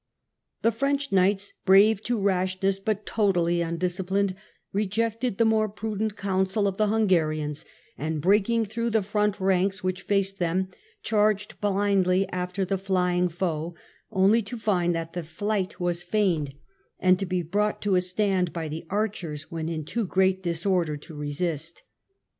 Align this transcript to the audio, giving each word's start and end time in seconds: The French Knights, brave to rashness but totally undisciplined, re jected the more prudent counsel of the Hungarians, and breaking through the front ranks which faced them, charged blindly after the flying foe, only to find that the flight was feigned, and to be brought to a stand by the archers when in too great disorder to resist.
The 0.63 0.71
French 0.71 1.11
Knights, 1.11 1.53
brave 1.63 2.01
to 2.05 2.17
rashness 2.19 2.79
but 2.79 3.05
totally 3.05 3.61
undisciplined, 3.61 4.35
re 4.73 4.87
jected 4.87 5.37
the 5.37 5.45
more 5.45 5.69
prudent 5.69 6.17
counsel 6.17 6.67
of 6.67 6.77
the 6.77 6.87
Hungarians, 6.87 7.65
and 7.99 8.19
breaking 8.19 8.65
through 8.65 8.89
the 8.89 9.03
front 9.03 9.39
ranks 9.39 9.83
which 9.83 10.01
faced 10.01 10.39
them, 10.39 10.69
charged 11.03 11.61
blindly 11.61 12.27
after 12.29 12.65
the 12.65 12.79
flying 12.79 13.29
foe, 13.29 13.75
only 14.09 14.41
to 14.41 14.57
find 14.57 14.95
that 14.95 15.13
the 15.13 15.21
flight 15.23 15.79
was 15.79 16.01
feigned, 16.01 16.55
and 16.99 17.19
to 17.19 17.27
be 17.27 17.43
brought 17.43 17.79
to 17.83 17.93
a 17.93 18.01
stand 18.01 18.51
by 18.51 18.67
the 18.67 18.87
archers 18.89 19.51
when 19.51 19.69
in 19.69 19.85
too 19.85 20.07
great 20.07 20.41
disorder 20.41 20.97
to 20.97 21.13
resist. 21.13 21.83